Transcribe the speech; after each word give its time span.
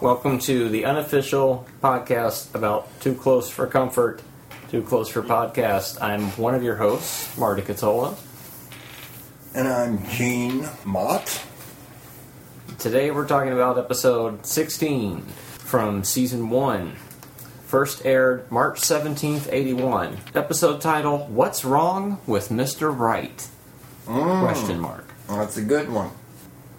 Welcome 0.00 0.38
to 0.40 0.68
the 0.68 0.84
unofficial 0.84 1.66
podcast 1.82 2.54
about 2.54 2.88
Too 3.00 3.16
Close 3.16 3.50
for 3.50 3.66
Comfort, 3.66 4.22
Too 4.70 4.80
Close 4.82 5.08
for 5.08 5.22
Podcast. 5.22 6.00
I'm 6.00 6.30
one 6.36 6.54
of 6.54 6.62
your 6.62 6.76
hosts, 6.76 7.36
Marty 7.36 7.62
Catola. 7.62 8.16
And 9.56 9.66
I'm 9.66 10.06
Gene 10.10 10.68
Mott. 10.84 11.42
Today 12.78 13.10
we're 13.10 13.26
talking 13.26 13.52
about 13.52 13.76
episode 13.76 14.46
16 14.46 15.22
from 15.22 16.04
season 16.04 16.48
1. 16.48 16.94
First 17.66 18.06
aired 18.06 18.48
March 18.52 18.80
17th, 18.80 19.52
81. 19.52 20.16
Episode 20.32 20.80
title 20.80 21.26
What's 21.26 21.64
Wrong 21.64 22.20
with 22.24 22.50
Mr. 22.50 22.96
Right? 22.96 23.48
Mm. 24.06 24.44
Question 24.44 24.78
mark. 24.78 25.12
That's 25.28 25.56
a 25.56 25.62
good 25.62 25.90
one. 25.90 26.12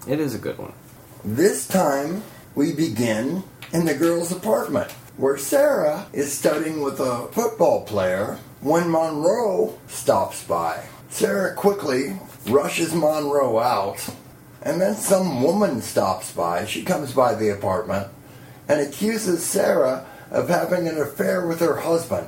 It 0.07 0.21
is 0.21 0.33
a 0.33 0.39
good 0.39 0.57
one. 0.57 0.71
This 1.25 1.67
time 1.67 2.23
we 2.55 2.73
begin 2.73 3.43
in 3.71 3.85
the 3.85 3.93
girl's 3.95 4.31
apartment 4.31 4.91
where 5.17 5.37
Sarah 5.37 6.07
is 6.13 6.31
studying 6.37 6.81
with 6.81 6.99
a 6.99 7.27
football 7.31 7.83
player 7.85 8.37
when 8.61 8.89
Monroe 8.89 9.77
stops 9.87 10.43
by. 10.43 10.83
Sarah 11.09 11.55
quickly 11.55 12.17
rushes 12.47 12.93
Monroe 12.93 13.59
out, 13.59 14.07
and 14.61 14.79
then 14.79 14.95
some 14.95 15.43
woman 15.43 15.81
stops 15.81 16.31
by. 16.31 16.65
She 16.65 16.83
comes 16.83 17.13
by 17.13 17.35
the 17.35 17.49
apartment 17.49 18.07
and 18.67 18.79
accuses 18.79 19.43
Sarah 19.43 20.05
of 20.31 20.47
having 20.47 20.87
an 20.87 20.99
affair 20.99 21.47
with 21.47 21.59
her 21.59 21.77
husband, 21.77 22.27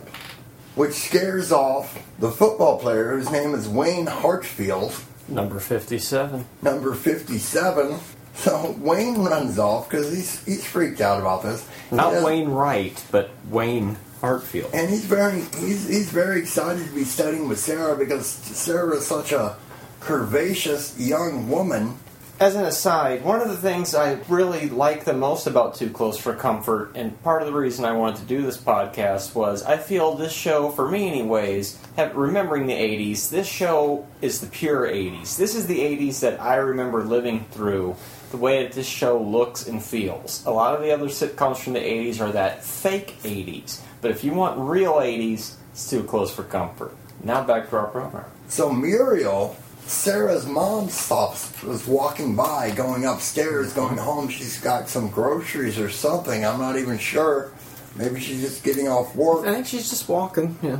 which 0.76 0.94
scares 0.94 1.52
off 1.52 1.98
the 2.20 2.32
football 2.32 2.80
player 2.80 3.12
whose 3.16 3.32
name 3.32 3.54
is 3.54 3.68
Wayne 3.70 4.08
Hartfield, 4.08 4.94
Number 5.28 5.60
57. 5.60 6.46
number 6.62 6.94
57. 6.94 8.00
So 8.36 8.76
Wayne 8.80 9.20
runs 9.20 9.60
off 9.60 9.90
because 9.90 10.12
he's, 10.12 10.44
he's 10.46 10.66
freaked 10.66 11.02
out 11.02 11.20
about 11.20 11.44
this. 11.44 11.68
Not 11.92 12.24
Wayne 12.24 12.50
Wright, 12.50 13.04
but 13.12 13.30
Wayne 13.50 13.98
Hartfield. 14.22 14.72
And 14.74 14.90
he's 14.90 15.06
very 15.06 15.42
he's, 15.42 15.88
he's 15.88 16.10
very 16.12 16.40
excited 16.40 16.86
to 16.86 16.94
be 16.94 17.04
studying 17.04 17.48
with 17.50 17.60
Sarah 17.60 17.98
because 17.98 18.28
Sarah 18.28 18.98
is 18.98 19.06
such 19.06 19.32
a 19.32 19.58
curvaceous 20.00 20.96
young 20.98 21.50
woman. 21.50 21.98
As 22.42 22.56
an 22.56 22.66
aside, 22.66 23.24
one 23.24 23.40
of 23.40 23.50
the 23.50 23.56
things 23.56 23.94
I 23.94 24.14
really 24.28 24.68
like 24.68 25.06
the 25.06 25.14
most 25.14 25.46
about 25.46 25.76
Too 25.76 25.92
Close 25.92 26.18
for 26.18 26.34
Comfort, 26.34 26.94
and 26.96 27.22
part 27.22 27.44
of 27.44 27.48
the 27.48 27.54
reason 27.54 27.86
I 27.86 27.92
wanted 27.92 28.22
to 28.22 28.26
do 28.26 28.42
this 28.42 28.58
podcast 28.58 29.36
was 29.36 29.62
I 29.62 29.78
feel 29.78 30.16
this 30.16 30.34
show, 30.34 30.72
for 30.72 30.90
me 30.90 31.08
anyways, 31.08 31.78
have, 31.98 32.16
remembering 32.16 32.66
the 32.66 32.74
80s, 32.74 33.30
this 33.30 33.46
show 33.46 34.08
is 34.24 34.42
the 34.42 34.48
pure 34.48 34.88
80s. 34.88 35.38
This 35.38 35.54
is 35.54 35.68
the 35.68 35.82
80s 35.82 36.22
that 36.22 36.42
I 36.42 36.56
remember 36.56 37.04
living 37.04 37.46
through, 37.52 37.96
the 38.32 38.38
way 38.38 38.64
that 38.64 38.72
this 38.72 38.88
show 38.88 39.22
looks 39.22 39.68
and 39.68 39.80
feels. 39.80 40.44
A 40.48 40.50
lot 40.50 40.74
of 40.74 40.82
the 40.82 40.90
other 40.90 41.10
sitcoms 41.10 41.58
from 41.58 41.74
the 41.74 41.80
80s 41.80 42.20
are 42.22 42.32
that 42.32 42.64
fake 42.64 43.18
80s. 43.22 43.82
But 44.02 44.10
if 44.10 44.24
you 44.24 44.34
want 44.34 44.58
real 44.58 44.94
80s, 44.94 45.54
it's 45.74 45.88
Too 45.92 46.02
Close 46.06 46.34
for 46.34 46.42
Comfort. 46.42 46.96
Now 47.24 47.44
back 47.44 47.70
to 47.70 47.78
our 47.78 47.86
program. 47.86 48.26
So 48.48 48.74
Muriel, 48.74 49.56
Sarah's 49.88 50.46
mom 50.46 50.90
stops 50.90 51.62
was 51.64 51.86
walking 51.86 52.36
by, 52.36 52.72
going 52.72 53.06
upstairs, 53.06 53.68
mm-hmm. 53.68 53.80
going 53.80 53.98
home. 53.98 54.30
She's 54.30 54.60
got 54.60 54.90
some 54.90 55.10
groceries 55.10 55.80
or 55.80 55.90
something. 55.90 56.46
I'm 56.46 56.60
not 56.60 56.78
even 56.78 56.98
sure. 56.98 57.52
Maybe 57.96 58.20
she's 58.20 58.42
just 58.42 58.64
getting 58.64 58.88
off 58.88 59.16
work. 59.16 59.46
I 59.46 59.54
think 59.56 59.68
she's 59.68 59.90
just 59.90 60.08
walking, 60.08 60.58
yeah. 60.62 60.80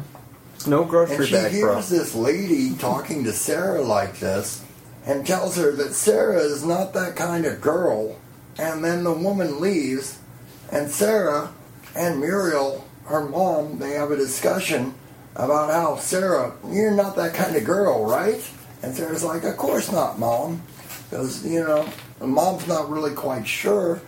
No 0.68 0.86
grocery 0.86 1.16
And 1.16 1.26
she 1.26 1.34
bag, 1.34 1.52
bro. 1.60 1.74
hears 1.74 1.90
this 1.90 2.16
lady 2.16 2.76
talking 2.76 3.24
to 3.24 3.34
Sarah 3.34 3.82
like 3.82 4.20
this 4.20 4.64
and 5.06 5.26
tells 5.26 5.58
her 5.58 5.72
that 5.72 5.94
Sarah 5.94 6.40
is 6.40 6.64
not 6.64 6.94
that 6.94 7.16
kind 7.16 7.46
of 7.46 7.60
girl. 7.60 8.18
And 8.60 8.84
then 8.84 9.04
the 9.04 9.14
woman 9.14 9.60
leaves, 9.60 10.20
and 10.72 10.90
Sarah 10.90 11.52
and 11.96 12.20
Muriel, 12.20 12.86
her 13.06 13.28
mom, 13.28 13.80
they 13.80 13.92
have 13.92 14.12
a 14.12 14.16
discussion 14.16 14.94
about 15.36 15.72
how 15.72 15.96
Sarah, 15.98 16.54
you're 16.70 16.92
not 16.92 17.16
that 17.16 17.34
kind 17.34 17.56
of 17.56 17.64
girl, 17.64 18.06
right? 18.06 18.40
And 18.84 18.96
Sarah's 18.96 19.24
like, 19.24 19.44
Of 19.44 19.58
course 19.58 19.92
not, 19.92 20.20
mom. 20.20 20.62
Because, 21.10 21.46
you 21.46 21.64
know, 21.64 21.88
mom's 22.22 22.68
not 22.68 22.90
really 22.90 23.14
quite 23.14 23.46
sure, 23.48 24.02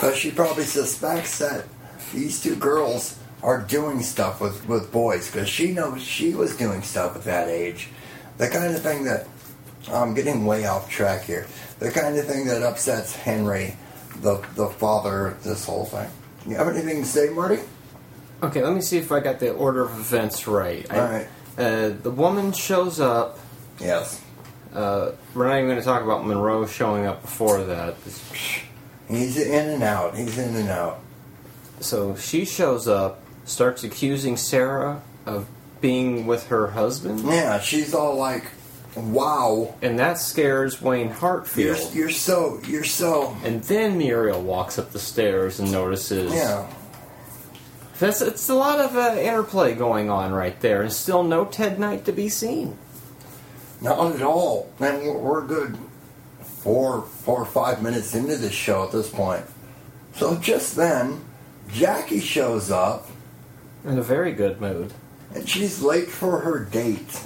but 0.00 0.16
she 0.16 0.30
probably 0.30 0.64
suspects 0.64 1.38
that 1.38 1.64
these 2.12 2.42
two 2.42 2.56
girls 2.56 3.16
are 3.42 3.60
doing 3.62 4.02
stuff 4.02 4.40
with, 4.40 4.66
with 4.68 4.90
boys, 4.90 5.30
because 5.30 5.48
she 5.48 5.70
knows 5.72 6.02
she 6.02 6.34
was 6.34 6.56
doing 6.56 6.82
stuff 6.82 7.14
at 7.14 7.22
that 7.24 7.48
age. 7.48 7.88
The 8.38 8.48
kind 8.48 8.74
of 8.74 8.82
thing 8.82 9.04
that, 9.04 9.28
I'm 9.92 10.14
getting 10.14 10.44
way 10.46 10.66
off 10.66 10.90
track 10.90 11.22
here, 11.22 11.46
the 11.78 11.92
kind 11.92 12.16
of 12.18 12.26
thing 12.26 12.46
that 12.48 12.62
upsets 12.64 13.14
Henry, 13.14 13.76
the, 14.20 14.44
the 14.56 14.66
father 14.68 15.28
of 15.28 15.44
this 15.44 15.64
whole 15.64 15.84
thing. 15.84 16.10
You 16.46 16.56
have 16.56 16.68
anything 16.68 17.02
to 17.02 17.08
say, 17.08 17.28
Marty? 17.28 17.60
Okay, 18.42 18.62
let 18.64 18.74
me 18.74 18.80
see 18.80 18.98
if 18.98 19.12
I 19.12 19.20
got 19.20 19.38
the 19.38 19.52
order 19.52 19.84
of 19.84 19.92
events 19.92 20.48
right. 20.48 20.84
I- 20.90 20.98
All 20.98 21.08
right. 21.08 21.28
Uh, 21.56 21.88
the 22.02 22.10
woman 22.10 22.52
shows 22.52 22.98
up. 23.00 23.38
Yes. 23.80 24.20
Uh, 24.74 25.12
we're 25.34 25.46
not 25.48 25.56
even 25.56 25.66
going 25.68 25.78
to 25.78 25.84
talk 25.84 26.02
about 26.02 26.26
Monroe 26.26 26.66
showing 26.66 27.06
up 27.06 27.22
before 27.22 27.62
that. 27.64 27.94
He's 29.08 29.36
in 29.38 29.68
and 29.70 29.82
out. 29.82 30.16
He's 30.16 30.36
in 30.38 30.54
and 30.56 30.68
out. 30.68 31.00
So 31.80 32.16
she 32.16 32.44
shows 32.44 32.86
up, 32.88 33.20
starts 33.44 33.84
accusing 33.84 34.36
Sarah 34.36 35.00
of 35.24 35.46
being 35.80 36.26
with 36.26 36.48
her 36.48 36.66
husband, 36.68 37.20
Yeah, 37.24 37.60
she's 37.60 37.94
all 37.94 38.16
like, 38.16 38.44
wow. 38.96 39.74
and 39.80 39.98
that 40.00 40.18
scares 40.18 40.82
Wayne 40.82 41.06
You're, 41.06 41.14
Hartfield. 41.14 41.94
you're 41.94 42.10
so, 42.10 42.60
you're 42.66 42.82
so, 42.84 43.36
And 43.44 43.62
then 43.62 43.96
Muriel 43.96 44.42
walks 44.42 44.78
up 44.78 44.90
the 44.90 44.98
stairs 44.98 45.60
and 45.60 45.70
notices. 45.70 46.34
yeah. 46.34 46.68
That's, 48.00 48.20
it's 48.22 48.48
a 48.48 48.54
lot 48.54 48.78
of 48.80 48.96
uh, 48.96 49.16
interplay 49.20 49.74
going 49.74 50.08
on 50.10 50.32
right 50.32 50.58
there, 50.60 50.82
and 50.82 50.92
still 50.92 51.22
no 51.24 51.44
Ted 51.44 51.78
Knight 51.80 52.04
to 52.04 52.12
be 52.12 52.28
seen. 52.28 52.76
Not 53.80 54.14
at 54.16 54.22
all. 54.22 54.70
And 54.80 55.02
we're- 55.02 55.16
we're 55.18 55.42
good 55.42 55.76
four, 56.62 57.02
four 57.24 57.38
or 57.42 57.46
five 57.46 57.82
minutes 57.82 58.14
into 58.14 58.36
this 58.36 58.52
show 58.52 58.84
at 58.84 58.92
this 58.92 59.08
point. 59.08 59.44
So 60.16 60.34
just 60.36 60.74
then, 60.76 61.20
Jackie 61.72 62.20
shows 62.20 62.70
up 62.70 63.06
In 63.84 63.96
a 63.98 64.02
very 64.02 64.32
good 64.32 64.60
mood. 64.60 64.92
and 65.34 65.48
she's 65.48 65.80
late 65.82 66.10
for 66.10 66.40
her 66.40 66.58
date. 66.58 67.20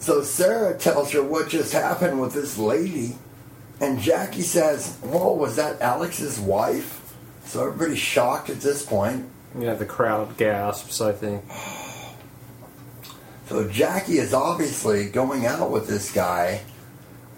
So 0.00 0.22
Sarah 0.22 0.74
tells 0.74 1.12
her 1.12 1.22
what 1.22 1.48
just 1.48 1.72
happened 1.72 2.20
with 2.20 2.32
this 2.32 2.56
lady, 2.58 3.16
and 3.80 4.00
Jackie 4.00 4.42
says, 4.42 4.94
"Whoa, 5.02 5.32
was 5.34 5.56
that 5.56 5.80
Alex's 5.80 6.40
wife?" 6.40 7.00
So 7.46 7.66
everybody's 7.66 7.98
shocked 7.98 8.50
at 8.50 8.60
this 8.60 8.82
point. 8.82 9.26
Yeah, 9.58 9.74
the 9.74 9.86
crowd 9.86 10.36
gasps, 10.36 11.00
I 11.00 11.12
think. 11.12 11.44
So 13.48 13.66
Jackie 13.66 14.18
is 14.18 14.34
obviously 14.34 15.08
going 15.08 15.46
out 15.46 15.70
with 15.70 15.88
this 15.88 16.12
guy, 16.12 16.60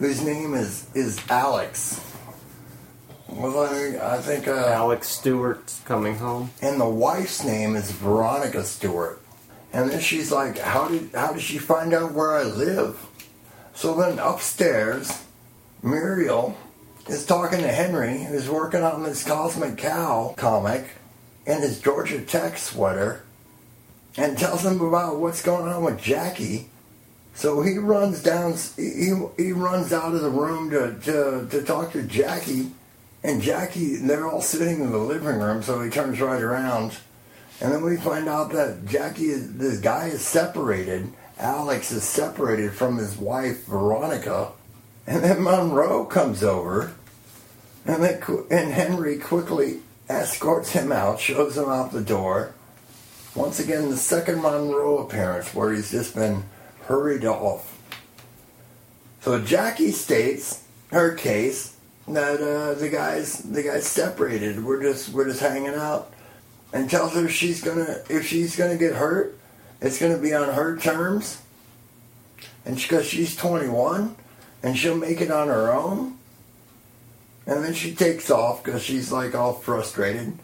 whose 0.01 0.21
name 0.21 0.55
is 0.55 0.87
is 0.93 1.21
Alex. 1.31 2.01
Well, 3.29 3.61
I, 3.61 4.17
I 4.17 4.21
think, 4.21 4.49
uh, 4.49 4.73
Alex 4.75 5.09
Stewart's 5.09 5.81
coming 5.85 6.17
home. 6.17 6.51
and 6.61 6.81
the 6.81 6.89
wife's 6.89 7.45
name 7.45 7.77
is 7.77 7.93
Veronica 7.93 8.65
Stewart. 8.65 9.23
And 9.73 9.89
then 9.89 10.01
she's 10.01 10.33
like, 10.33 10.59
"How 10.59 10.89
did 10.89 11.11
how 11.15 11.33
did 11.33 11.43
she 11.43 11.59
find 11.59 11.95
out 11.95 12.13
where 12.13 12.37
I 12.37 12.43
live?" 12.43 13.07
So 13.73 13.95
then 13.95 14.19
upstairs, 14.19 15.23
Muriel 15.81 16.57
is 17.07 17.25
talking 17.25 17.61
to 17.61 17.69
Henry, 17.69 18.25
who's 18.25 18.51
working 18.51 18.83
on 18.83 19.05
this 19.05 19.23
Cosmic 19.23 19.79
Cow 19.79 20.35
comic 20.37 20.87
in 21.47 21.61
his 21.61 21.81
Georgia 21.81 22.21
Tech 22.21 22.59
sweater, 22.59 23.23
and 24.17 24.37
tells 24.37 24.65
him 24.65 24.81
about 24.81 25.19
what's 25.19 25.43
going 25.43 25.69
on 25.69 25.85
with 25.85 26.01
Jackie. 26.01 26.69
So 27.35 27.63
he 27.63 27.79
runs 27.79 28.23
down, 28.23 28.57
he, 28.77 29.13
he 29.37 29.53
runs 29.53 29.93
out 29.93 30.15
of 30.15 30.21
the 30.21 30.31
room 30.31 30.71
to, 30.71 30.99
to, 31.05 31.49
to 31.51 31.63
talk 31.63 31.93
to 31.93 32.03
Jackie, 32.03 32.73
and 33.23 33.43
Jackie, 33.43 33.97
they're 33.97 34.27
all 34.27 34.41
sitting 34.41 34.81
in 34.81 34.93
the 34.93 34.99
living 34.99 35.39
room, 35.39 35.63
so 35.63 35.81
he 35.83 35.91
turns 35.91 36.21
right 36.21 36.43
around. 36.43 36.97
And 37.61 37.73
then 37.73 37.85
we 37.85 37.97
find 37.99 38.29
out 38.29 38.53
that 38.53 38.87
Jackie, 38.87 39.29
is, 39.29 39.59
this 39.59 39.79
guy 39.79 40.09
is 40.09 40.23
separated. 40.23 41.13
Alex 41.39 41.91
is 41.93 42.05
separated 42.05 42.73
from 42.73 42.97
his 42.97 43.19
wife, 43.19 43.67
Veronica. 43.67 44.53
And 45.07 45.23
then 45.23 45.43
Monroe 45.43 46.05
comes 46.07 46.43
over, 46.43 46.95
and, 47.85 48.03
then, 48.03 48.23
and 48.51 48.73
Henry 48.73 49.19
quickly 49.19 49.81
escorts 50.09 50.71
him 50.71 50.91
out, 50.93 51.21
shows 51.21 51.59
him 51.59 51.69
out 51.69 51.93
the 51.93 52.01
door. 52.01 52.55
Once 53.35 53.61
again, 53.61 53.91
the 53.91 53.97
second 53.97 54.43
Monroe 54.43 54.99
appearance 54.99 55.55
where 55.55 55.73
he's 55.73 55.91
just 55.91 56.15
been 56.15 56.43
hurried 56.83 57.25
off. 57.25 57.79
So 59.21 59.41
Jackie 59.41 59.93
states 59.93 60.65
her 60.89 61.15
case 61.15 61.77
that 62.09 62.41
uh, 62.41 62.75
the 62.75 62.89
guys 62.89 63.39
the 63.39 63.63
guys 63.63 63.87
separated. 63.87 64.65
We're 64.65 64.83
just 64.83 65.11
we're 65.11 65.27
just 65.27 65.41
hanging 65.41 65.75
out, 65.75 66.13
and 66.73 66.91
tells 66.91 67.15
her 67.15 67.29
she's 67.29 67.63
gonna 67.63 68.03
if 68.09 68.27
she's 68.27 68.57
gonna 68.57 68.77
get 68.77 68.95
hurt, 68.95 69.39
it's 69.81 70.01
gonna 70.01 70.19
be 70.19 70.35
on 70.35 70.55
her 70.55 70.77
terms, 70.77 71.41
and 72.65 72.77
because 72.77 73.07
she's 73.07 73.37
21, 73.37 74.17
and 74.63 74.77
she'll 74.77 74.97
make 74.97 75.21
it 75.21 75.31
on 75.31 75.49
her 75.49 75.73
own. 75.73 76.17
And 77.47 77.65
then 77.65 77.75
she 77.75 77.95
takes 77.95 78.31
off 78.31 78.63
because 78.63 78.83
she's 78.83 79.11
like 79.11 79.35
all 79.35 79.55
frustrated. 79.55 80.39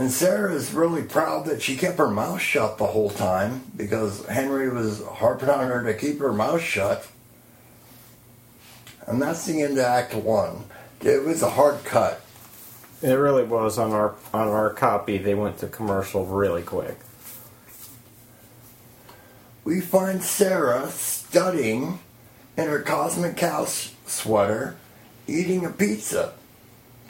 And 0.00 0.10
Sarah 0.10 0.54
is 0.54 0.72
really 0.72 1.02
proud 1.02 1.44
that 1.44 1.60
she 1.60 1.76
kept 1.76 1.98
her 1.98 2.08
mouth 2.08 2.40
shut 2.40 2.78
the 2.78 2.86
whole 2.86 3.10
time 3.10 3.70
because 3.76 4.24
Henry 4.24 4.70
was 4.70 5.04
harping 5.04 5.50
on 5.50 5.68
her 5.68 5.84
to 5.84 5.92
keep 5.92 6.20
her 6.20 6.32
mouth 6.32 6.62
shut. 6.62 7.06
And 9.06 9.20
that's 9.20 9.44
the 9.44 9.60
end 9.60 9.74
of 9.74 9.84
Act 9.84 10.14
One. 10.14 10.64
It 11.02 11.22
was 11.22 11.42
a 11.42 11.50
hard 11.50 11.84
cut. 11.84 12.22
It 13.02 13.12
really 13.12 13.44
was 13.44 13.76
on 13.76 13.92
our 13.92 14.14
on 14.32 14.48
our 14.48 14.70
copy. 14.72 15.18
They 15.18 15.34
went 15.34 15.58
to 15.58 15.66
commercial 15.66 16.24
really 16.24 16.62
quick. 16.62 16.96
We 19.64 19.82
find 19.82 20.22
Sarah 20.22 20.88
studying 20.88 21.98
in 22.56 22.68
her 22.68 22.80
Cosmic 22.80 23.36
Cow 23.36 23.66
sweater, 23.66 24.78
eating 25.26 25.66
a 25.66 25.70
pizza. 25.70 26.32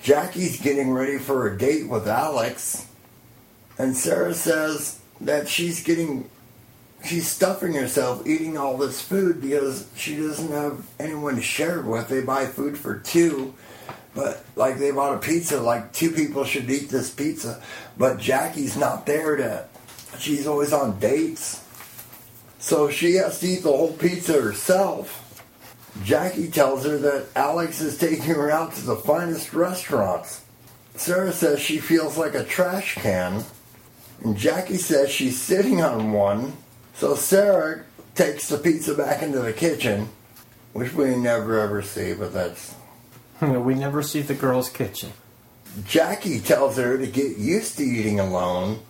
Jackie's 0.03 0.61
getting 0.61 0.93
ready 0.93 1.19
for 1.19 1.47
a 1.49 1.59
date 1.59 1.89
with 1.89 2.09
Alex, 2.09 2.87
and 3.79 3.97
Sarah 3.97 4.35
says 4.35 5.01
that 5.21 5.49
she's 5.49 5.83
getting 5.83 6.29
she's 7.05 7.29
stuffing 7.29 7.75
herself 7.75 8.27
eating 8.27 8.57
all 8.57 8.77
this 8.77 9.01
food 9.01 9.41
because 9.41 9.89
she 9.97 10.17
doesn't 10.17 10.51
have 10.53 10.87
anyone 10.99 11.37
to 11.37 11.43
share 11.43 11.81
it 11.81 11.87
with. 11.87 12.09
They 12.09 12.23
buy 12.23 12.47
food 12.47 12.79
for 12.79 12.99
two, 12.99 13.55
but 14.15 14.45
like 14.57 14.79
they 14.79 14.91
bought 14.91 15.15
a 15.15 15.19
pizza, 15.19 15.61
like 15.61 15.93
two 15.93 16.11
people 16.11 16.45
should 16.45 16.71
eat 16.71 16.89
this 16.89 17.11
pizza, 17.11 17.63
but 17.99 18.19
Jackie's 18.19 18.77
not 18.77 19.07
there 19.07 19.37
to. 19.37 19.67
She's 20.19 20.47
always 20.47 20.73
on 20.73 20.99
dates, 20.99 21.65
so 22.59 22.91
she 22.91 23.15
has 23.15 23.39
to 23.41 23.47
eat 23.47 23.63
the 23.63 23.69
whole 23.69 23.93
pizza 23.93 24.41
herself. 24.41 25.20
Jackie 26.05 26.51
tells 26.51 26.85
her 26.85 26.97
that 26.99 27.27
Alex 27.35 27.81
is 27.81 27.99
taking 27.99 28.25
her 28.25 28.51
out 28.51 28.75
to 28.75 28.83
the 28.83 28.97
finest 28.97 29.53
restaurants. 29.53 30.43
Sarah 30.97 31.33
says 31.33 31.61
she 31.61 31.79
feels 31.79 32.17
like 32.17 32.35
a 32.35 32.45
trash 32.45 32.95
can, 32.97 33.45
and 34.23 34.37
Jackie 34.37 34.77
says 34.77 35.11
she's 35.11 35.41
sitting 35.41 35.83
on 35.83 36.13
one. 36.13 36.57
So 36.95 37.15
Sarah 37.15 37.85
takes 38.15 38.49
the 38.49 38.59
pizza 38.59 38.95
back 38.95 39.23
into 39.23 39.41
the 39.41 39.53
kitchen, 39.53 40.09
which 40.73 40.93
we 40.93 41.17
never 41.17 41.59
ever 41.59 41.83
see, 41.83 42.15
but 42.15 42.33
that's. 42.33 42.75
we 43.41 43.75
never 43.75 44.03
see 44.03 44.21
the 44.21 44.35
girl's 44.35 44.69
kitchen. 44.69 45.13
Jackie 45.85 46.41
tells 46.41 46.77
her 46.77 46.99
to 46.99 47.07
get 47.07 47.39
used 47.39 47.79
to 47.79 47.85
eating 47.85 48.21
alone 48.21 48.81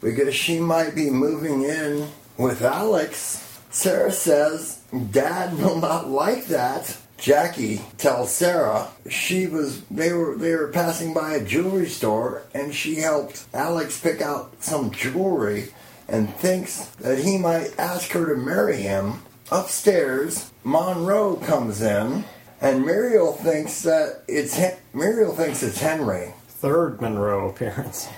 because 0.00 0.34
she 0.34 0.60
might 0.60 0.94
be 0.94 1.10
moving 1.10 1.62
in 1.64 2.08
with 2.36 2.62
Alex. 2.62 3.43
Sarah 3.74 4.12
says 4.12 4.78
Dad 5.10 5.58
will 5.58 5.80
not 5.80 6.08
like 6.08 6.46
that. 6.46 6.96
Jackie 7.18 7.80
tells 7.98 8.30
Sarah 8.30 8.88
she 9.10 9.48
was 9.48 9.82
they 9.86 10.12
were 10.12 10.36
they 10.36 10.54
were 10.54 10.68
passing 10.68 11.12
by 11.12 11.34
a 11.34 11.44
jewelry 11.44 11.88
store 11.88 12.44
and 12.54 12.72
she 12.72 12.94
helped 12.94 13.46
Alex 13.52 14.00
pick 14.00 14.22
out 14.22 14.62
some 14.62 14.92
jewelry 14.92 15.70
and 16.06 16.32
thinks 16.36 16.86
that 17.00 17.18
he 17.18 17.36
might 17.36 17.76
ask 17.76 18.12
her 18.12 18.32
to 18.32 18.40
marry 18.40 18.76
him. 18.76 19.22
Upstairs, 19.50 20.52
Monroe 20.62 21.34
comes 21.34 21.82
in 21.82 22.24
and 22.60 22.86
Muriel 22.86 23.32
thinks 23.32 23.82
that 23.82 24.22
it's 24.28 24.56
Muriel 24.92 25.34
thinks 25.34 25.64
it's 25.64 25.80
Henry. 25.80 26.32
Third 26.46 27.00
Monroe 27.00 27.48
appearance. 27.48 28.08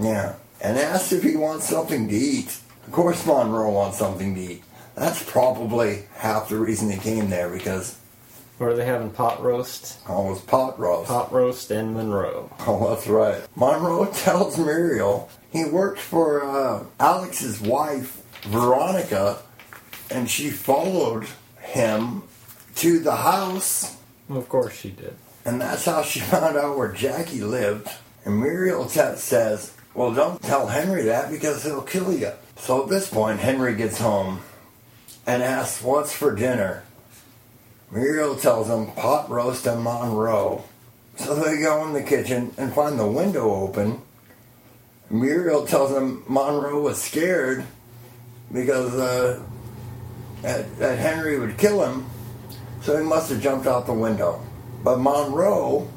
Yeah, 0.00 0.34
and 0.60 0.76
asks 0.76 1.12
if 1.12 1.22
he 1.22 1.36
wants 1.36 1.68
something 1.68 2.08
to 2.08 2.14
eat. 2.14 2.58
Of 2.88 2.92
course, 2.92 3.24
Monroe 3.24 3.70
wants 3.70 3.98
something 3.98 4.34
to 4.34 4.40
eat. 4.40 4.62
That's 4.96 5.22
probably 5.22 6.04
half 6.14 6.48
the 6.48 6.56
reason 6.56 6.90
he 6.90 6.98
came 6.98 7.30
there 7.30 7.50
because. 7.50 7.98
Are 8.58 8.72
they 8.72 8.86
having 8.86 9.10
pot 9.10 9.42
roast? 9.42 9.98
Oh, 10.08 10.28
it 10.28 10.30
was 10.30 10.40
pot 10.40 10.78
roast. 10.80 11.08
Pot 11.08 11.30
roast 11.30 11.70
in 11.70 11.92
Monroe. 11.94 12.50
Oh, 12.66 12.88
that's 12.88 13.06
right. 13.06 13.46
Monroe 13.54 14.06
tells 14.14 14.56
Muriel 14.58 15.28
he 15.50 15.66
worked 15.66 16.00
for 16.00 16.42
uh, 16.42 16.84
Alex's 16.98 17.60
wife, 17.60 18.22
Veronica, 18.44 19.38
and 20.10 20.28
she 20.30 20.48
followed 20.48 21.26
him 21.60 22.22
to 22.76 22.98
the 22.98 23.16
house. 23.16 23.96
Well, 24.28 24.38
of 24.38 24.48
course 24.48 24.74
she 24.74 24.90
did. 24.90 25.14
And 25.44 25.60
that's 25.60 25.84
how 25.84 26.02
she 26.02 26.20
found 26.32 26.56
out 26.56 26.78
where 26.78 26.92
Jackie 26.92 27.42
lived. 27.42 27.88
And 28.24 28.40
Muriel 28.40 28.86
t- 28.86 29.00
says, 29.16 29.74
Well, 29.94 30.14
don't 30.14 30.42
tell 30.42 30.66
Henry 30.66 31.04
that 31.04 31.30
because 31.30 31.62
he'll 31.62 31.82
kill 31.82 32.12
you. 32.12 32.32
So 32.56 32.82
at 32.82 32.88
this 32.88 33.08
point, 33.10 33.38
Henry 33.40 33.74
gets 33.76 33.98
home 33.98 34.40
and 35.26 35.42
asks 35.42 35.82
what's 35.82 36.12
for 36.12 36.34
dinner. 36.34 36.82
Muriel 37.90 38.36
tells 38.36 38.68
him 38.68 38.92
pot 38.92 39.28
roast 39.30 39.66
and 39.66 39.82
Monroe. 39.82 40.64
So 41.16 41.34
they 41.34 41.58
go 41.58 41.86
in 41.86 41.92
the 41.92 42.02
kitchen 42.02 42.52
and 42.58 42.72
find 42.72 42.98
the 42.98 43.06
window 43.06 43.54
open. 43.54 44.00
Muriel 45.08 45.66
tells 45.66 45.92
him 45.92 46.24
Monroe 46.28 46.82
was 46.82 47.00
scared 47.00 47.64
because 48.52 48.94
uh, 48.94 49.42
that, 50.42 50.78
that 50.78 50.98
Henry 50.98 51.38
would 51.38 51.56
kill 51.58 51.84
him, 51.84 52.06
so 52.82 52.96
he 52.96 53.04
must 53.04 53.30
have 53.30 53.40
jumped 53.40 53.66
out 53.66 53.86
the 53.86 53.94
window. 53.94 54.44
But 54.84 54.98
Monroe 54.98 55.88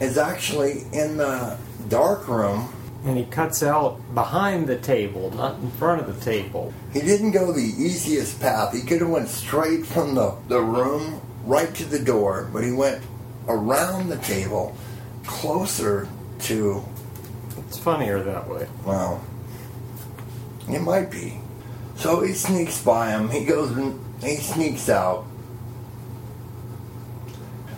is 0.00 0.18
actually 0.18 0.82
in 0.92 1.16
the 1.16 1.56
dark 1.88 2.28
room 2.28 2.72
and 3.04 3.18
he 3.18 3.24
cuts 3.24 3.62
out 3.62 4.00
behind 4.14 4.66
the 4.66 4.78
table, 4.78 5.30
not 5.32 5.56
in 5.56 5.70
front 5.72 6.00
of 6.00 6.14
the 6.14 6.24
table. 6.24 6.72
He 6.92 7.00
didn't 7.00 7.32
go 7.32 7.52
the 7.52 7.60
easiest 7.60 8.40
path. 8.40 8.72
He 8.72 8.82
could 8.82 9.00
have 9.00 9.10
went 9.10 9.28
straight 9.28 9.84
from 9.84 10.14
the, 10.14 10.36
the 10.48 10.60
room 10.60 11.20
right 11.44 11.74
to 11.74 11.84
the 11.84 11.98
door, 11.98 12.48
but 12.52 12.62
he 12.62 12.70
went 12.70 13.02
around 13.48 14.08
the 14.08 14.18
table, 14.18 14.76
closer 15.26 16.08
to. 16.40 16.84
It's 17.58 17.78
funnier 17.78 18.22
that 18.22 18.48
way. 18.48 18.68
Well, 18.84 19.24
it 20.68 20.80
might 20.80 21.10
be. 21.10 21.40
So 21.96 22.20
he 22.22 22.34
sneaks 22.34 22.82
by 22.82 23.10
him. 23.10 23.28
He 23.28 23.44
goes 23.44 23.70
and 23.72 23.98
he 24.22 24.36
sneaks 24.36 24.88
out. 24.88 25.26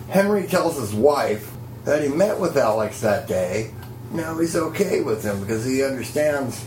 Henry 0.09 0.45
tells 0.45 0.79
his 0.79 0.93
wife 0.93 1.51
that 1.83 2.03
he 2.03 2.09
met 2.09 2.39
with 2.39 2.57
Alex 2.57 3.01
that 3.01 3.27
day 3.27 3.71
now 4.11 4.37
he's 4.37 4.55
okay 4.55 5.01
with 5.01 5.23
him 5.23 5.39
because 5.41 5.65
he 5.65 5.83
understands 5.83 6.65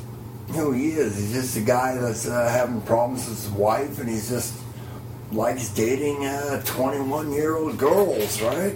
who 0.54 0.72
he 0.72 0.90
is. 0.90 1.16
He's 1.16 1.32
just 1.32 1.56
a 1.56 1.60
guy 1.60 1.96
that's 1.96 2.26
uh, 2.26 2.48
having 2.48 2.80
problems 2.82 3.28
with 3.28 3.42
his 3.42 3.50
wife, 3.50 3.98
and 3.98 4.08
he's 4.08 4.28
just 4.28 4.54
likes 5.32 5.68
dating 5.70 6.24
uh, 6.24 6.62
21 6.64 7.32
year 7.32 7.56
old 7.56 7.76
girls, 7.76 8.40
right? 8.40 8.74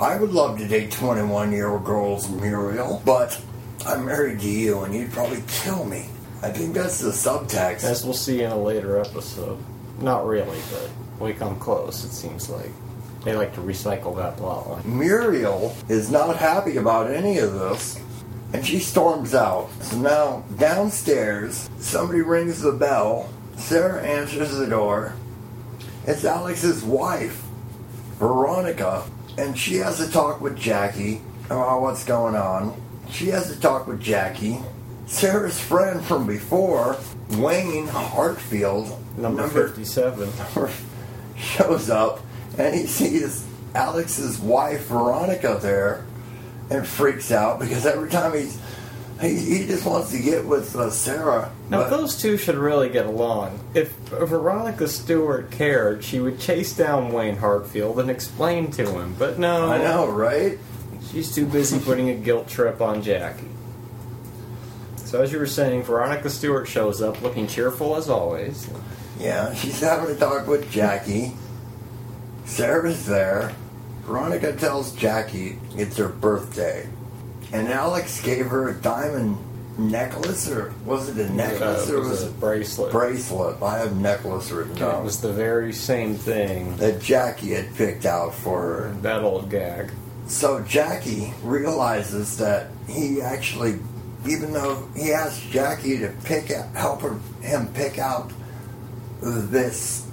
I 0.00 0.18
would 0.18 0.32
love 0.32 0.58
to 0.58 0.66
date 0.66 0.90
21 0.90 1.52
year 1.52 1.68
old 1.68 1.84
girls, 1.84 2.28
Muriel, 2.28 3.00
but 3.04 3.40
I'm 3.86 4.04
married 4.04 4.40
to 4.40 4.48
you, 4.48 4.80
and 4.80 4.94
you'd 4.94 5.12
probably 5.12 5.42
kill 5.48 5.84
me. 5.84 6.08
I 6.42 6.50
think 6.50 6.74
that's 6.74 7.00
the 7.00 7.10
subtext. 7.10 7.84
As 7.84 8.04
we'll 8.04 8.14
see 8.14 8.42
in 8.42 8.50
a 8.50 8.60
later 8.60 9.00
episode. 9.00 9.58
Not 10.00 10.26
really, 10.26 10.60
but 10.70 10.90
we 11.18 11.32
come 11.32 11.58
close, 11.58 12.04
it 12.04 12.10
seems 12.10 12.50
like. 12.50 12.70
They 13.26 13.34
like 13.34 13.54
to 13.54 13.60
recycle 13.60 14.14
that 14.18 14.36
plot 14.36 14.70
line. 14.70 14.98
Muriel 14.98 15.74
is 15.88 16.12
not 16.12 16.36
happy 16.36 16.76
about 16.76 17.10
any 17.10 17.38
of 17.38 17.54
this, 17.54 18.00
and 18.52 18.64
she 18.64 18.78
storms 18.78 19.34
out. 19.34 19.68
So 19.80 19.98
now, 19.98 20.44
downstairs, 20.58 21.68
somebody 21.80 22.20
rings 22.20 22.60
the 22.62 22.70
bell. 22.70 23.28
Sarah 23.56 24.00
answers 24.00 24.56
the 24.56 24.68
door. 24.68 25.16
It's 26.06 26.24
Alex's 26.24 26.84
wife, 26.84 27.42
Veronica, 28.20 29.02
and 29.36 29.58
she 29.58 29.74
has 29.78 29.96
to 29.96 30.08
talk 30.08 30.40
with 30.40 30.56
Jackie 30.56 31.20
about 31.46 31.82
what's 31.82 32.04
going 32.04 32.36
on. 32.36 32.80
She 33.10 33.26
has 33.30 33.52
to 33.52 33.60
talk 33.60 33.88
with 33.88 34.00
Jackie. 34.00 34.60
Sarah's 35.06 35.58
friend 35.58 36.00
from 36.04 36.28
before, 36.28 36.96
Wayne 37.30 37.88
Hartfield, 37.88 38.86
number, 39.18 39.42
number 39.42 39.66
57, 39.66 40.30
shows 41.36 41.90
up 41.90 42.20
and 42.58 42.74
he 42.74 42.86
sees 42.86 43.46
Alex's 43.74 44.38
wife 44.38 44.86
Veronica 44.86 45.58
there, 45.60 46.04
and 46.70 46.86
freaks 46.86 47.30
out 47.30 47.60
because 47.60 47.86
every 47.86 48.10
time 48.10 48.32
he's 48.34 48.60
he, 49.20 49.36
he 49.38 49.66
just 49.66 49.86
wants 49.86 50.10
to 50.10 50.18
get 50.18 50.44
with 50.44 50.76
uh, 50.76 50.90
Sarah. 50.90 51.50
Now 51.70 51.88
those 51.88 52.20
two 52.20 52.36
should 52.36 52.56
really 52.56 52.90
get 52.90 53.06
along. 53.06 53.60
If 53.74 53.92
Veronica 54.08 54.88
Stewart 54.88 55.50
cared, 55.50 56.04
she 56.04 56.20
would 56.20 56.38
chase 56.38 56.76
down 56.76 57.12
Wayne 57.12 57.36
Hartfield 57.36 57.98
and 57.98 58.10
explain 58.10 58.70
to 58.72 58.86
him. 58.98 59.14
But 59.18 59.38
no, 59.38 59.70
I 59.72 59.78
know, 59.78 60.06
right? 60.08 60.58
She's 61.10 61.34
too 61.34 61.46
busy 61.46 61.78
putting 61.78 62.10
a 62.10 62.14
guilt 62.14 62.48
trip 62.48 62.80
on 62.82 63.02
Jackie. 63.02 63.48
So 64.96 65.22
as 65.22 65.32
you 65.32 65.38
were 65.38 65.46
saying, 65.46 65.84
Veronica 65.84 66.28
Stewart 66.28 66.68
shows 66.68 67.00
up 67.00 67.22
looking 67.22 67.46
cheerful 67.46 67.96
as 67.96 68.10
always. 68.10 68.68
Yeah, 69.18 69.54
she's 69.54 69.80
having 69.80 70.14
a 70.14 70.18
talk 70.18 70.46
with 70.46 70.70
Jackie. 70.70 71.32
Sarah's 72.46 73.04
there. 73.06 73.52
Veronica 74.04 74.52
tells 74.54 74.92
Jackie 74.94 75.58
it's 75.76 75.96
her 75.96 76.08
birthday. 76.08 76.88
And 77.52 77.68
Alex 77.68 78.22
gave 78.22 78.46
her 78.46 78.68
a 78.68 78.74
diamond 78.74 79.36
necklace 79.78 80.48
or 80.50 80.72
was 80.86 81.08
it 81.08 81.18
a 81.18 81.30
necklace 81.32 81.88
Uh, 81.90 81.94
or 81.94 81.96
it 81.96 82.08
was 82.08 82.22
a 82.22 82.30
bracelet. 82.30 82.92
bracelet? 82.92 83.62
I 83.62 83.78
have 83.78 83.96
necklace 83.96 84.50
written 84.50 84.76
It 84.76 84.80
down 84.80 85.04
was 85.04 85.20
the 85.20 85.32
very 85.32 85.72
same 85.72 86.14
thing. 86.14 86.76
that 86.78 87.00
Jackie 87.00 87.52
had 87.52 87.74
picked 87.76 88.06
out 88.06 88.34
for 88.34 88.60
her. 88.62 88.96
That 89.02 89.22
old 89.22 89.50
gag. 89.50 89.90
So 90.28 90.60
Jackie 90.60 91.32
realizes 91.42 92.36
that 92.38 92.68
he 92.88 93.20
actually, 93.20 93.78
even 94.26 94.52
though 94.52 94.88
he 94.96 95.12
asked 95.12 95.42
Jackie 95.50 95.98
to 95.98 96.08
pick 96.24 96.50
out, 96.50 96.68
help 96.74 97.02
her, 97.02 97.16
him 97.42 97.68
pick 97.74 97.98
out 97.98 98.30
this 99.20 100.06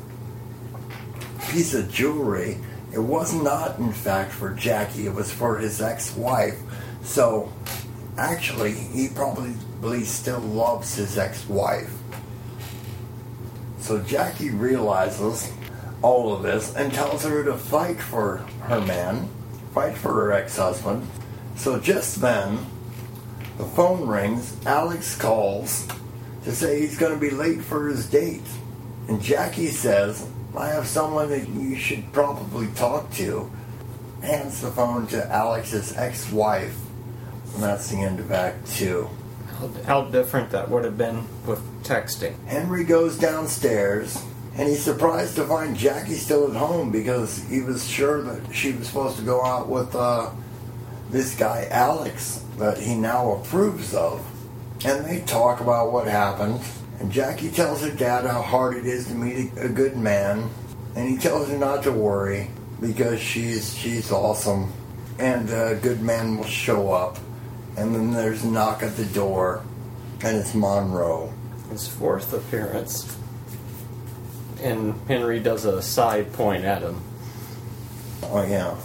piece 1.53 1.75
of 1.75 1.91
jewelry, 1.91 2.57
it 2.91 2.99
was 2.99 3.31
not 3.31 3.77
in 3.77 3.93
fact 3.93 4.31
for 4.31 4.49
Jackie. 4.55 5.05
It 5.05 5.13
was 5.13 5.31
for 5.31 5.59
his 5.59 5.81
ex-wife. 5.81 6.59
So 7.03 7.53
actually, 8.17 8.73
he 8.73 9.09
probably 9.09 10.03
still 10.03 10.39
loves 10.39 10.95
his 10.95 11.17
ex-wife. 11.17 11.93
So 13.79 14.01
Jackie 14.01 14.49
realizes 14.49 15.51
all 16.01 16.33
of 16.33 16.41
this 16.41 16.75
and 16.75 16.91
tells 16.91 17.23
her 17.23 17.43
to 17.43 17.53
fight 17.53 17.99
for 17.99 18.37
her 18.63 18.81
man, 18.81 19.29
fight 19.73 19.95
for 19.95 20.13
her 20.13 20.33
ex-husband. 20.33 21.07
So 21.55 21.79
just 21.79 22.19
then, 22.19 22.65
the 23.57 23.65
phone 23.65 24.07
rings. 24.07 24.57
Alex 24.65 25.15
calls 25.15 25.87
to 26.45 26.51
say 26.51 26.81
he's 26.81 26.97
going 26.97 27.13
to 27.13 27.19
be 27.19 27.29
late 27.29 27.61
for 27.61 27.89
his 27.89 28.09
date. 28.09 28.41
And 29.07 29.21
Jackie 29.21 29.67
says, 29.67 30.27
I 30.55 30.67
have 30.69 30.85
someone 30.87 31.29
that 31.29 31.47
you 31.49 31.75
should 31.75 32.11
probably 32.13 32.67
talk 32.75 33.11
to. 33.13 33.51
Hands 34.21 34.61
the 34.61 34.71
phone 34.71 35.07
to 35.07 35.31
Alex's 35.31 35.97
ex-wife. 35.97 36.77
And 37.53 37.63
that's 37.63 37.89
the 37.89 37.97
end 37.97 38.19
of 38.19 38.31
Act 38.31 38.67
Two. 38.67 39.09
How, 39.57 39.67
how 39.85 40.01
different 40.05 40.51
that 40.51 40.69
would 40.69 40.83
have 40.83 40.97
been 40.97 41.27
with 41.45 41.61
texting. 41.83 42.35
Henry 42.45 42.83
goes 42.83 43.17
downstairs 43.17 44.23
and 44.55 44.69
he's 44.69 44.83
surprised 44.83 45.35
to 45.35 45.45
find 45.45 45.75
Jackie 45.75 46.13
still 46.13 46.49
at 46.49 46.55
home 46.55 46.91
because 46.91 47.41
he 47.43 47.61
was 47.61 47.87
sure 47.87 48.21
that 48.21 48.53
she 48.53 48.71
was 48.73 48.87
supposed 48.87 49.17
to 49.17 49.23
go 49.23 49.43
out 49.43 49.67
with 49.67 49.95
uh, 49.95 50.29
this 51.09 51.35
guy 51.35 51.67
Alex 51.71 52.45
that 52.57 52.77
he 52.77 52.95
now 52.95 53.33
approves 53.33 53.95
of. 53.95 54.23
And 54.85 55.05
they 55.05 55.21
talk 55.21 55.61
about 55.61 55.91
what 55.91 56.07
happened. 56.07 56.61
And 56.99 57.11
Jackie 57.11 57.49
tells 57.49 57.81
her 57.81 57.91
dad 57.91 58.25
how 58.25 58.41
hard 58.41 58.77
it 58.77 58.85
is 58.85 59.07
to 59.07 59.13
meet 59.13 59.51
a, 59.57 59.65
a 59.65 59.69
good 59.69 59.97
man. 59.97 60.49
And 60.95 61.09
he 61.09 61.17
tells 61.17 61.49
her 61.49 61.57
not 61.57 61.83
to 61.83 61.91
worry 61.91 62.49
because 62.79 63.19
she's 63.19 63.75
she's 63.75 64.11
awesome. 64.11 64.71
And 65.19 65.49
a 65.49 65.75
good 65.81 66.01
man 66.01 66.37
will 66.37 66.45
show 66.45 66.91
up. 66.91 67.17
And 67.77 67.93
then 67.93 68.11
there's 68.11 68.43
a 68.43 68.47
knock 68.47 68.83
at 68.83 68.95
the 68.95 69.05
door. 69.05 69.63
And 70.23 70.37
it's 70.37 70.53
Monroe. 70.53 71.33
His 71.69 71.87
fourth 71.87 72.33
appearance. 72.33 73.17
And 74.61 74.93
Henry 75.07 75.39
does 75.39 75.65
a 75.65 75.81
side 75.81 76.31
point 76.33 76.63
at 76.63 76.81
him. 76.81 77.01
Oh 78.23 78.45
yeah. 78.47 78.77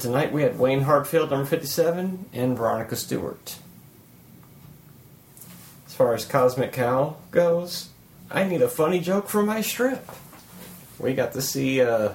Tonight 0.00 0.32
we 0.32 0.42
had 0.42 0.58
Wayne 0.58 0.80
Hartfield, 0.80 1.30
number 1.30 1.44
57, 1.44 2.24
and 2.32 2.56
Veronica 2.56 2.96
Stewart. 2.96 3.56
As 6.00 6.06
far 6.06 6.14
as 6.14 6.24
Cosmic 6.24 6.72
Cow 6.72 7.16
goes, 7.30 7.90
I 8.30 8.44
need 8.44 8.62
a 8.62 8.68
funny 8.68 9.00
joke 9.00 9.28
for 9.28 9.42
my 9.42 9.60
strip. 9.60 10.08
We 10.98 11.12
got 11.12 11.34
to 11.34 11.42
see 11.42 11.82
uh, 11.82 12.14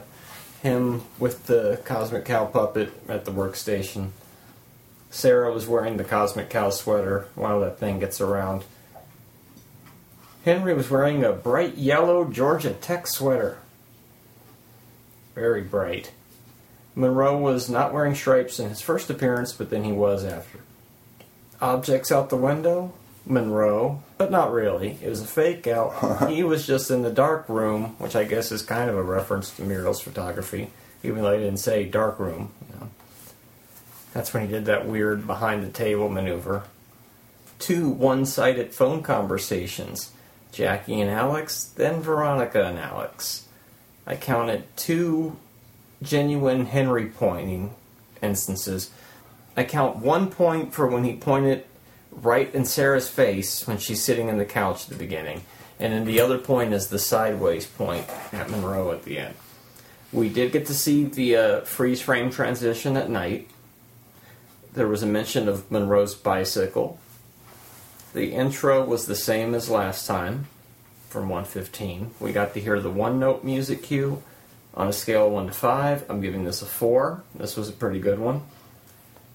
him 0.63 1.03
with 1.19 1.45
the 1.45 1.79
Cosmic 1.85 2.25
Cow 2.25 2.45
puppet 2.45 2.91
at 3.07 3.25
the 3.25 3.31
workstation. 3.31 4.09
Sarah 5.11 5.53
was 5.53 5.67
wearing 5.67 5.97
the 5.97 6.03
Cosmic 6.03 6.49
Cow 6.49 6.71
sweater 6.71 7.27
while 7.35 7.59
that 7.59 7.77
thing 7.77 7.99
gets 7.99 8.19
around. 8.19 8.63
Henry 10.45 10.73
was 10.73 10.89
wearing 10.89 11.23
a 11.23 11.31
bright 11.31 11.77
yellow 11.77 12.25
Georgia 12.25 12.73
Tech 12.73 13.05
sweater. 13.05 13.59
Very 15.35 15.61
bright. 15.61 16.11
Monroe 16.95 17.37
was 17.37 17.69
not 17.69 17.93
wearing 17.93 18.15
stripes 18.15 18.57
in 18.59 18.69
his 18.69 18.81
first 18.81 19.11
appearance, 19.11 19.53
but 19.53 19.69
then 19.69 19.83
he 19.83 19.91
was 19.91 20.25
after. 20.25 20.61
Objects 21.61 22.11
out 22.11 22.31
the 22.31 22.35
window? 22.35 22.91
Monroe, 23.25 24.03
but 24.17 24.31
not 24.31 24.51
really. 24.51 24.97
It 25.01 25.09
was 25.09 25.21
a 25.21 25.27
fake 25.27 25.67
out. 25.67 26.29
he 26.29 26.43
was 26.43 26.67
just 26.67 26.91
in 26.91 27.01
the 27.01 27.11
dark 27.11 27.49
room, 27.49 27.95
which 27.97 28.15
I 28.15 28.23
guess 28.23 28.51
is 28.51 28.61
kind 28.61 28.89
of 28.89 28.97
a 28.97 29.03
reference 29.03 29.51
to 29.55 29.63
Muriel's 29.63 30.01
photography, 30.01 30.69
even 31.03 31.23
though 31.23 31.33
he 31.33 31.43
didn't 31.43 31.59
say 31.59 31.85
dark 31.85 32.19
room. 32.19 32.51
You 32.69 32.79
know. 32.79 32.89
That's 34.13 34.33
when 34.33 34.45
he 34.45 34.51
did 34.51 34.65
that 34.65 34.87
weird 34.87 35.27
behind 35.27 35.63
the 35.63 35.69
table 35.69 36.09
maneuver. 36.09 36.63
Two 37.57 37.89
one 37.89 38.25
sided 38.25 38.73
phone 38.73 39.01
conversations 39.01 40.11
Jackie 40.51 41.01
and 41.01 41.09
Alex, 41.09 41.65
then 41.75 42.01
Veronica 42.01 42.65
and 42.65 42.79
Alex. 42.79 43.45
I 44.07 44.15
counted 44.15 44.63
two 44.77 45.35
genuine 46.01 46.65
Henry 46.65 47.07
pointing 47.07 47.75
instances. 48.21 48.89
I 49.57 49.63
count 49.63 49.97
one 49.97 50.29
point 50.29 50.73
for 50.73 50.87
when 50.87 51.03
he 51.03 51.15
pointed 51.15 51.65
right 52.15 52.53
in 52.53 52.65
Sarah's 52.65 53.09
face 53.09 53.67
when 53.67 53.77
she's 53.77 54.03
sitting 54.03 54.29
in 54.29 54.37
the 54.37 54.45
couch 54.45 54.83
at 54.83 54.89
the 54.89 54.95
beginning, 54.95 55.43
and 55.79 55.93
then 55.93 56.05
the 56.05 56.19
other 56.19 56.37
point 56.37 56.73
is 56.73 56.87
the 56.87 56.99
sideways 56.99 57.65
point 57.65 58.07
at 58.31 58.49
Monroe 58.49 58.91
at 58.91 59.03
the 59.03 59.19
end. 59.19 59.35
We 60.13 60.29
did 60.29 60.51
get 60.51 60.67
to 60.67 60.73
see 60.73 61.05
the 61.05 61.35
uh, 61.35 61.61
freeze 61.61 62.01
frame 62.01 62.31
transition 62.31 62.95
at 62.95 63.09
night. 63.09 63.49
There 64.73 64.87
was 64.87 65.03
a 65.03 65.07
mention 65.07 65.49
of 65.49 65.69
Monroe's 65.69 66.15
bicycle. 66.15 66.99
The 68.13 68.31
intro 68.31 68.85
was 68.85 69.07
the 69.07 69.15
same 69.15 69.53
as 69.53 69.69
last 69.69 70.07
time 70.07 70.47
from 71.09 71.29
115. 71.29 72.11
We 72.19 72.31
got 72.31 72.53
to 72.53 72.61
hear 72.61 72.79
the 72.79 72.89
one 72.89 73.19
note 73.19 73.43
music 73.43 73.83
cue 73.83 74.23
on 74.73 74.87
a 74.87 74.93
scale 74.93 75.27
of 75.27 75.33
1 75.33 75.47
to 75.47 75.51
5. 75.51 76.09
I'm 76.09 76.21
giving 76.21 76.45
this 76.45 76.61
a 76.61 76.65
4. 76.65 77.23
This 77.35 77.57
was 77.57 77.69
a 77.69 77.73
pretty 77.73 77.99
good 77.99 78.19
one. 78.19 78.41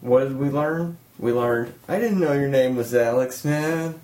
What 0.01 0.25
did 0.25 0.39
we 0.39 0.49
learn? 0.49 0.99
We 1.19 1.33
learned, 1.33 1.75
I 1.87 1.99
didn't 1.99 2.21
know 2.21 2.33
your 2.33 2.49
name 2.49 2.77
was 2.77 2.95
Alex, 2.95 3.45
man. 3.45 4.01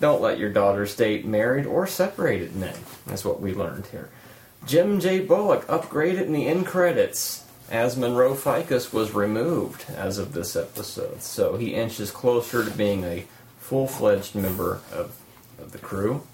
Don't 0.00 0.22
let 0.22 0.38
your 0.38 0.50
daughter 0.50 0.86
stay 0.86 1.22
married 1.22 1.66
or 1.66 1.86
separated 1.86 2.54
men. 2.54 2.76
That's 3.06 3.24
what 3.24 3.40
we 3.40 3.52
learned 3.52 3.86
here. 3.86 4.10
Jim 4.66 5.00
J. 5.00 5.20
Bullock 5.20 5.66
upgraded 5.66 6.22
in 6.22 6.32
the 6.32 6.46
end 6.46 6.66
credits 6.66 7.44
as 7.70 7.96
Monroe 7.96 8.34
Ficus 8.34 8.92
was 8.92 9.12
removed 9.12 9.84
as 9.90 10.18
of 10.18 10.32
this 10.32 10.56
episode. 10.56 11.22
So 11.22 11.56
he 11.56 11.74
inches 11.74 12.10
closer 12.10 12.64
to 12.64 12.70
being 12.70 13.04
a 13.04 13.26
full 13.58 13.86
fledged 13.86 14.34
member 14.34 14.80
of, 14.92 15.16
of 15.58 15.72
the 15.72 15.78
crew. 15.78 16.26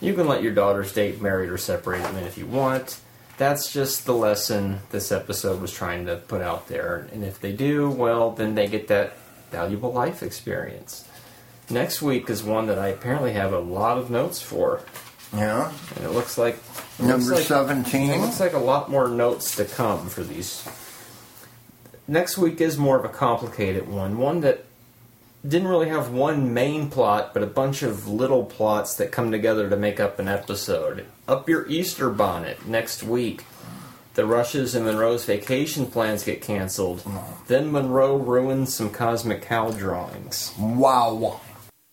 You 0.00 0.14
can 0.14 0.26
let 0.26 0.42
your 0.42 0.52
daughters 0.52 0.92
date 0.92 1.20
married 1.20 1.50
or 1.50 1.58
separated 1.58 2.12
men 2.12 2.24
if 2.24 2.36
you 2.38 2.46
want. 2.46 3.00
That's 3.36 3.72
just 3.72 4.06
the 4.06 4.14
lesson 4.14 4.80
this 4.90 5.10
episode 5.10 5.60
was 5.60 5.72
trying 5.72 6.06
to 6.06 6.16
put 6.16 6.40
out 6.40 6.68
there. 6.68 7.08
And 7.12 7.24
if 7.24 7.40
they 7.40 7.52
do, 7.52 7.90
well, 7.90 8.30
then 8.30 8.54
they 8.54 8.66
get 8.68 8.88
that 8.88 9.16
valuable 9.50 9.92
life 9.92 10.22
experience. 10.22 11.04
Next 11.68 12.00
week 12.00 12.30
is 12.30 12.42
one 12.44 12.66
that 12.66 12.78
I 12.78 12.88
apparently 12.88 13.32
have 13.32 13.52
a 13.52 13.58
lot 13.58 13.98
of 13.98 14.10
notes 14.10 14.40
for. 14.40 14.82
Yeah. 15.34 15.72
And 15.96 16.04
it 16.04 16.10
looks 16.10 16.38
like 16.38 16.58
it 16.98 17.02
Number 17.04 17.34
looks 17.34 17.50
like- 17.50 17.66
17. 17.66 18.10
It 18.10 18.20
looks 18.20 18.38
like 18.38 18.52
a 18.52 18.58
lot 18.58 18.88
more 18.90 19.08
notes 19.08 19.56
to 19.56 19.64
come 19.64 20.08
for 20.08 20.22
these. 20.22 20.64
Next 22.06 22.36
week 22.38 22.60
is 22.60 22.76
more 22.76 22.98
of 22.98 23.04
a 23.04 23.08
complicated 23.08 23.88
one, 23.88 24.18
one 24.18 24.40
that 24.42 24.64
didn't 25.46 25.68
really 25.68 25.88
have 25.88 26.10
one 26.10 26.54
main 26.54 26.88
plot, 26.90 27.34
but 27.34 27.42
a 27.42 27.46
bunch 27.46 27.82
of 27.82 28.08
little 28.08 28.44
plots 28.44 28.94
that 28.94 29.12
come 29.12 29.30
together 29.30 29.68
to 29.68 29.76
make 29.76 30.00
up 30.00 30.18
an 30.18 30.28
episode. 30.28 31.04
Up 31.28 31.48
your 31.48 31.66
Easter 31.68 32.08
bonnet 32.08 32.66
next 32.66 33.02
week. 33.02 33.44
The 34.14 34.24
Rushes 34.24 34.74
and 34.74 34.86
Monroe's 34.86 35.24
vacation 35.24 35.86
plans 35.86 36.24
get 36.24 36.40
canceled. 36.40 37.02
Then 37.46 37.72
Monroe 37.72 38.16
ruins 38.16 38.72
some 38.72 38.90
cosmic 38.90 39.42
cow 39.42 39.70
drawings. 39.70 40.52
Wow. 40.58 41.40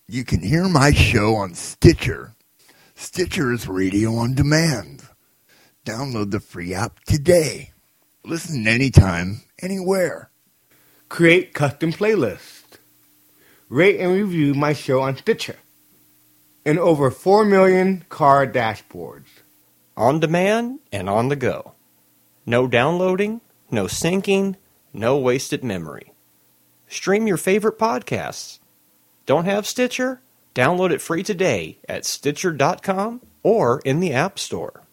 You 0.08 0.24
can 0.24 0.41
hear 0.41 0.70
my 0.70 0.91
show 0.91 1.36
on 1.36 1.55
Stitcher. 1.55 2.36
Stitcher 2.96 3.51
is 3.51 3.67
radio 3.67 4.13
on 4.15 4.36
demand. 4.36 5.03
Download 5.86 6.31
the 6.31 6.39
free 6.39 6.74
app 6.74 7.00
today. 7.05 7.72
Listen 8.24 8.67
anytime, 8.67 9.41
anywhere. 9.60 10.29
Create 11.10 11.53
custom 11.53 11.91
playlists. 11.91 12.61
Rate 13.72 14.01
and 14.01 14.12
review 14.12 14.54
my 14.54 14.74
show 14.74 15.00
on 15.00 15.16
Stitcher. 15.16 15.56
And 16.66 16.78
over 16.78 17.10
4 17.10 17.46
million 17.46 18.04
car 18.10 18.46
dashboards. 18.46 19.40
On 19.96 20.20
demand 20.20 20.80
and 20.92 21.10
on 21.10 21.30
the 21.30 21.38
go. 21.38 21.72
No 22.46 22.68
downloading, 22.68 23.40
no 23.72 23.86
syncing, 23.86 24.58
no 24.92 25.18
wasted 25.18 25.63
memory. 25.63 26.12
Stream 26.90 27.28
your 27.28 27.38
favorite 27.38 27.80
podcasts. 27.80 28.60
Don't 29.25 29.46
have 29.46 29.66
Stitcher? 29.66 30.20
Download 30.54 30.92
it 30.92 31.01
free 31.01 31.24
today 31.24 31.78
at 31.88 32.06
Stitcher.com 32.06 33.22
or 33.42 33.82
in 33.86 34.01
the 34.01 34.12
App 34.12 34.38
Store. 34.38 34.84